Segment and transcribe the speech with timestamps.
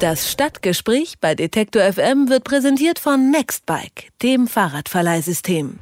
[0.00, 5.78] Das Stadtgespräch bei Detektor FM wird präsentiert von Nextbike, dem Fahrradverleihsystem.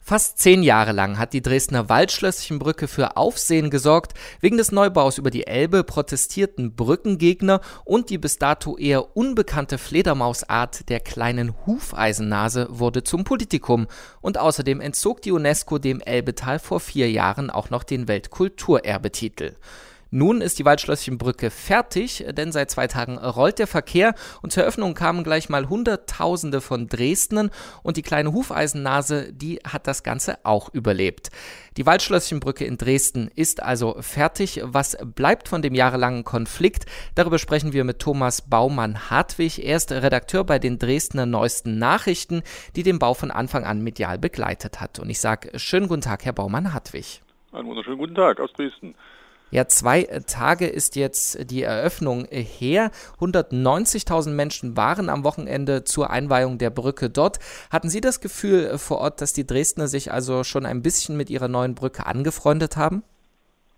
[0.00, 4.14] Fast zehn Jahre lang hat die Dresdner Waldschlösschenbrücke für Aufsehen gesorgt.
[4.40, 10.88] Wegen des Neubaus über die Elbe protestierten Brückengegner und die bis dato eher unbekannte Fledermausart
[10.88, 13.88] der kleinen Hufeisennase wurde zum Politikum.
[14.22, 19.56] Und außerdem entzog die UNESCO dem Elbetal vor vier Jahren auch noch den Weltkulturerbetitel.
[20.16, 24.94] Nun ist die Waldschlösschenbrücke fertig, denn seit zwei Tagen rollt der Verkehr und zur Eröffnung
[24.94, 27.50] kamen gleich mal Hunderttausende von Dresdnern
[27.82, 31.30] und die kleine Hufeisennase, die hat das Ganze auch überlebt.
[31.76, 34.60] Die Waldschlösschenbrücke in Dresden ist also fertig.
[34.62, 36.86] Was bleibt von dem jahrelangen Konflikt?
[37.16, 39.64] Darüber sprechen wir mit Thomas Baumann-Hartwig.
[39.64, 42.44] Er ist Redakteur bei den Dresdner Neuesten Nachrichten,
[42.76, 45.00] die den Bau von Anfang an medial begleitet hat.
[45.00, 47.20] Und ich sage schönen guten Tag, Herr Baumann-Hartwig.
[47.50, 48.94] Einen wunderschönen guten Tag aus Dresden.
[49.50, 52.90] Ja, zwei äh, Tage ist jetzt die Eröffnung äh, her.
[53.20, 57.38] 190.000 Menschen waren am Wochenende zur Einweihung der Brücke dort.
[57.70, 61.16] Hatten Sie das Gefühl äh, vor Ort, dass die Dresdner sich also schon ein bisschen
[61.16, 63.04] mit ihrer neuen Brücke angefreundet haben?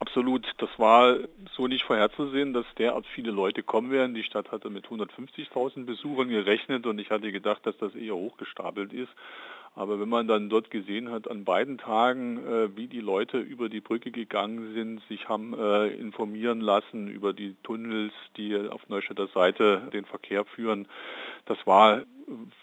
[0.00, 0.46] Absolut.
[0.56, 1.18] Das war
[1.54, 4.14] so nicht vorherzusehen, dass derart viele Leute kommen werden.
[4.14, 8.94] Die Stadt hatte mit 150.000 Besuchern gerechnet und ich hatte gedacht, dass das eher hochgestapelt
[8.94, 9.10] ist.
[9.74, 13.68] Aber wenn man dann dort gesehen hat, an beiden Tagen, äh, wie die Leute über
[13.68, 19.28] die Brücke gegangen sind, sich haben äh, informieren lassen über die Tunnels, die auf Neustädter
[19.28, 20.88] Seite den Verkehr führen,
[21.46, 22.02] das war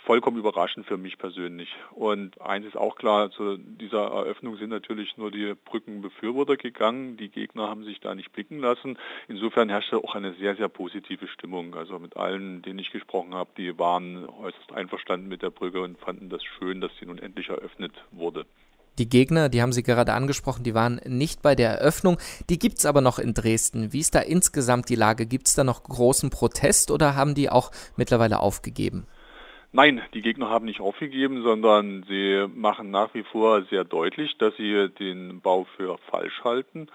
[0.05, 1.69] vollkommen überraschend für mich persönlich.
[1.91, 7.17] Und eins ist auch klar, zu dieser Eröffnung sind natürlich nur die Brückenbefürworter gegangen.
[7.17, 8.97] Die Gegner haben sich da nicht blicken lassen.
[9.28, 11.75] Insofern herrschte auch eine sehr, sehr positive Stimmung.
[11.75, 16.00] Also mit allen, denen ich gesprochen habe, die waren äußerst einverstanden mit der Brücke und
[16.00, 18.45] fanden das schön, dass sie nun endlich eröffnet wurde.
[19.00, 22.17] Die Gegner, die haben Sie gerade angesprochen, die waren nicht bei der Eröffnung.
[22.50, 23.94] Die gibt es aber noch in Dresden.
[23.94, 25.28] Wie ist da insgesamt die Lage?
[25.28, 29.06] Gibt es da noch großen Protest oder haben die auch mittlerweile aufgegeben?
[29.72, 34.56] Nein, die Gegner haben nicht aufgegeben, sondern sie machen nach wie vor sehr deutlich, dass
[34.56, 36.88] sie den Bau für falsch halten.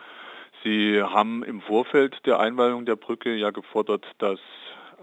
[0.65, 4.41] Sie haben im Vorfeld der Einweihung der Brücke ja gefordert, dass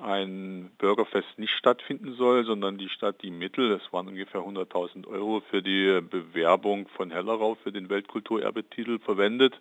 [0.03, 5.41] ein Bürgerfest nicht stattfinden soll, sondern die Stadt die Mittel, das waren ungefähr 100.000 Euro
[5.49, 9.59] für die Bewerbung von Hellerau für den Weltkulturerbetitel verwendet.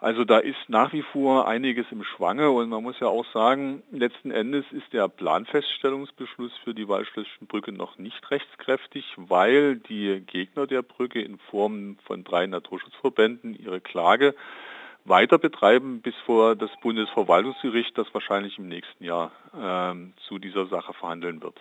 [0.00, 3.84] Also da ist nach wie vor einiges im Schwange und man muss ja auch sagen,
[3.92, 10.82] letzten Endes ist der Planfeststellungsbeschluss für die Waldschlösschenbrücke noch nicht rechtskräftig, weil die Gegner der
[10.82, 14.34] Brücke in Form von drei Naturschutzverbänden ihre Klage
[15.04, 19.94] weiter betreiben bis vor das Bundesverwaltungsgericht, das wahrscheinlich im nächsten Jahr äh,
[20.28, 21.58] zu dieser Sache verhandeln wird.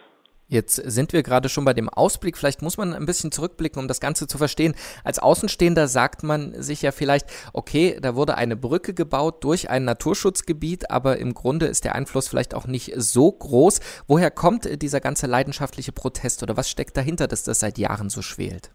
[0.51, 2.37] Jetzt sind wir gerade schon bei dem Ausblick.
[2.37, 4.75] Vielleicht muss man ein bisschen zurückblicken, um das Ganze zu verstehen.
[5.05, 9.85] Als Außenstehender sagt man sich ja vielleicht, okay, da wurde eine Brücke gebaut durch ein
[9.85, 13.79] Naturschutzgebiet, aber im Grunde ist der Einfluss vielleicht auch nicht so groß.
[14.07, 18.21] Woher kommt dieser ganze leidenschaftliche Protest oder was steckt dahinter, dass das seit Jahren so
[18.21, 18.71] schwelt?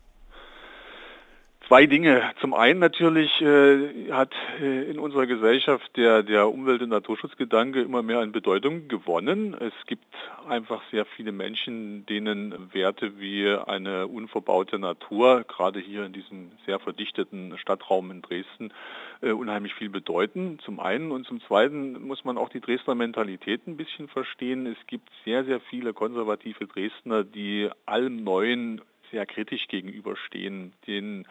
[1.69, 2.23] Zwei Dinge.
[2.41, 4.33] Zum einen natürlich äh, hat
[4.63, 9.57] äh, in unserer Gesellschaft der, der Umwelt- und Naturschutzgedanke immer mehr an Bedeutung gewonnen.
[9.59, 10.07] Es gibt
[10.49, 16.79] einfach sehr viele Menschen, denen Werte wie eine unverbaute Natur, gerade hier in diesem sehr
[16.79, 18.73] verdichteten Stadtraum in Dresden,
[19.21, 20.61] äh, unheimlich viel bedeuten.
[20.65, 24.67] Zum einen und zum zweiten muss man auch die Dresdner Mentalität ein bisschen verstehen.
[24.67, 31.27] Es gibt sehr, sehr viele konservative Dresdner, die allem Neuen sehr kritisch gegenüberstehen, den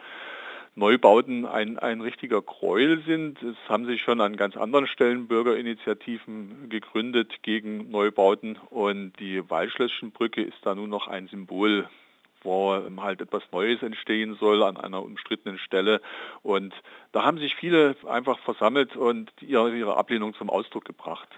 [0.74, 3.42] Neubauten ein, ein richtiger Gräuel sind.
[3.42, 10.42] Es haben sich schon an ganz anderen Stellen Bürgerinitiativen gegründet gegen Neubauten und die Waldschlösschenbrücke
[10.42, 11.88] ist da nun noch ein Symbol
[12.46, 16.00] wo halt etwas Neues entstehen soll an einer umstrittenen Stelle.
[16.42, 16.72] Und
[17.12, 21.28] da haben sich viele einfach versammelt und ihre Ablehnung zum Ausdruck gebracht.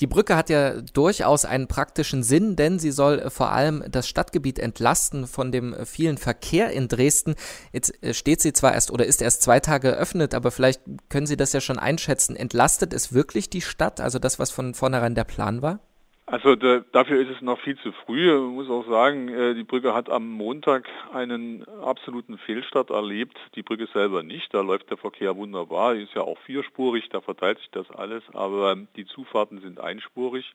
[0.00, 4.08] Die Brücke hat ja durchaus einen praktischen Sinn, denn sie soll äh, vor allem das
[4.08, 7.34] Stadtgebiet entlasten von dem äh, vielen Verkehr in Dresden.
[7.72, 11.26] Jetzt äh, steht sie zwar erst oder ist erst zwei Tage eröffnet, aber vielleicht können
[11.26, 12.36] Sie das ja schon einschätzen.
[12.36, 15.80] Entlastet es wirklich die Stadt, also das, was von vornherein der Plan war?
[16.28, 18.32] Also da, dafür ist es noch viel zu früh.
[18.32, 23.38] Man muss auch sagen, äh, die Brücke hat am Montag einen absoluten Fehlstart erlebt.
[23.54, 24.52] Die Brücke selber nicht.
[24.52, 25.94] Da läuft der Verkehr wunderbar.
[25.94, 28.24] Die ist ja auch vierspurig, da verteilt sich das alles.
[28.32, 30.52] Aber die Zufahrten sind einspurig.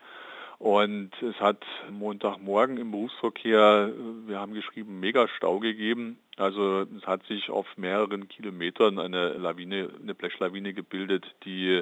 [0.59, 3.91] Und es hat Montagmorgen im Berufsverkehr,
[4.27, 6.19] wir haben geschrieben, Megastau gegeben.
[6.35, 11.81] Also es hat sich auf mehreren Kilometern eine Lawine, eine Blechlawine gebildet, die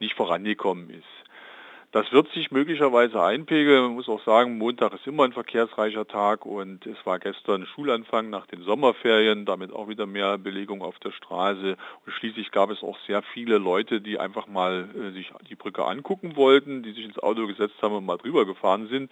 [0.00, 1.04] nicht vorangekommen ist.
[1.96, 3.84] Das wird sich möglicherweise einpegeln.
[3.84, 8.28] Man muss auch sagen, Montag ist immer ein verkehrsreicher Tag und es war gestern Schulanfang
[8.28, 11.78] nach den Sommerferien, damit auch wieder mehr Belegung auf der Straße.
[12.04, 15.86] Und schließlich gab es auch sehr viele Leute, die einfach mal äh, sich die Brücke
[15.86, 19.10] angucken wollten, die sich ins Auto gesetzt haben und mal drüber gefahren sind.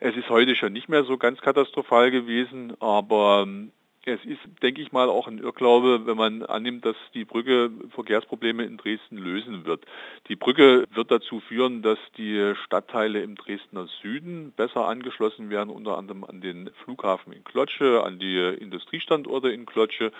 [0.00, 3.72] Es ist heute schon nicht mehr so ganz katastrophal gewesen, aber ähm,
[4.06, 8.64] es ist, denke ich mal, auch ein Irrglaube, wenn man annimmt, dass die Brücke Verkehrsprobleme
[8.64, 9.84] in Dresden lösen wird.
[10.28, 15.98] Die Brücke wird dazu führen, dass die Stadtteile im Dresdner Süden besser angeschlossen werden, unter
[15.98, 20.12] anderem an den Flughafen in Klotsche, an die Industriestandorte in Klotsche.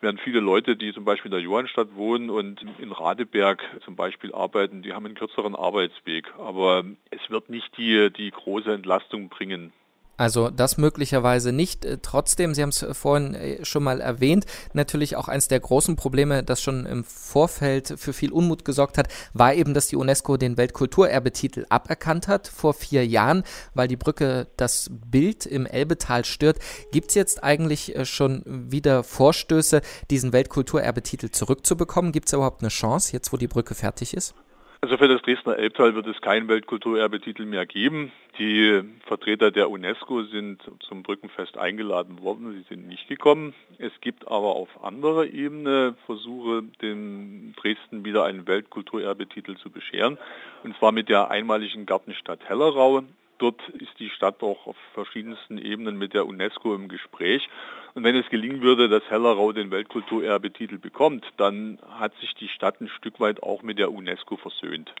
[0.00, 4.34] Während viele Leute, die zum Beispiel in der Johannstadt wohnen und in Radeberg zum Beispiel
[4.34, 6.34] arbeiten, die haben einen kürzeren Arbeitsweg.
[6.38, 9.72] Aber es wird nicht die, die große Entlastung bringen.
[10.18, 11.84] Also das möglicherweise nicht.
[11.84, 14.44] Äh, trotzdem, Sie haben es vorhin äh, schon mal erwähnt,
[14.74, 19.08] natürlich auch eines der großen Probleme, das schon im Vorfeld für viel Unmut gesorgt hat,
[19.32, 23.44] war eben, dass die UNESCO den Weltkulturerbetitel aberkannt hat vor vier Jahren,
[23.74, 26.58] weil die Brücke das Bild im Elbetal stört.
[26.90, 32.10] Gibt es jetzt eigentlich äh, schon wieder Vorstöße, diesen Weltkulturerbetitel zurückzubekommen?
[32.10, 34.34] Gibt es überhaupt eine Chance, jetzt wo die Brücke fertig ist?
[34.80, 38.12] Also für das Dresdner Elbtal wird es keinen Weltkulturerbetitel mehr geben.
[38.38, 42.52] Die Vertreter der UNESCO sind zum Brückenfest eingeladen worden.
[42.52, 43.54] Sie sind nicht gekommen.
[43.78, 50.16] Es gibt aber auf anderer Ebene Versuche, dem Dresden wieder einen Weltkulturerbetitel zu bescheren.
[50.62, 53.02] Und zwar mit der einmaligen Gartenstadt Hellerau.
[53.38, 57.48] Dort ist die Stadt auch auf verschiedensten Ebenen mit der UNESCO im Gespräch.
[57.94, 62.80] Und wenn es gelingen würde, dass Hellerau den Weltkulturerbetitel bekommt, dann hat sich die Stadt
[62.80, 64.92] ein Stück weit auch mit der UNESCO versöhnt.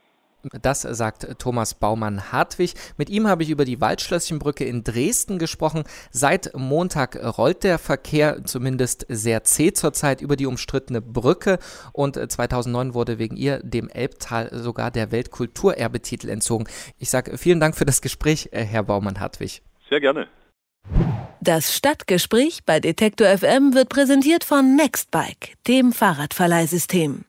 [0.62, 2.74] Das sagt Thomas Baumann-Hartwig.
[2.96, 5.84] Mit ihm habe ich über die Waldschlösschenbrücke in Dresden gesprochen.
[6.10, 11.58] Seit Montag rollt der Verkehr zumindest sehr zäh zurzeit über die umstrittene Brücke
[11.92, 16.66] und 2009 wurde wegen ihr dem Elbtal sogar der Weltkulturerbetitel entzogen.
[16.98, 19.62] Ich sage vielen Dank für das Gespräch, äh, Herr Baumann-Hartwig.
[19.88, 20.28] Sehr gerne.
[21.40, 27.24] Das Stadtgespräch bei Detektor FM wird präsentiert von Nextbike, dem Fahrradverleihsystem.